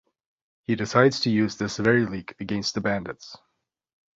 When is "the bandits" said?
2.73-3.37